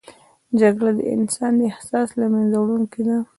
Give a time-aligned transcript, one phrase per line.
[0.59, 3.17] جګړه د انسان د احساس له منځه وړونکې ده